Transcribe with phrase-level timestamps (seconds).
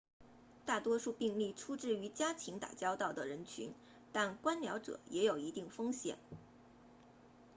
[0.65, 3.71] 大多数病例出自与家禽打交道的人群
[4.11, 6.17] 但观鸟者也有一定风险